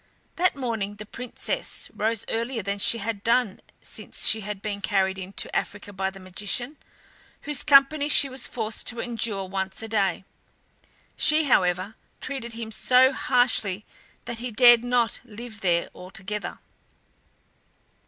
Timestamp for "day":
9.87-10.23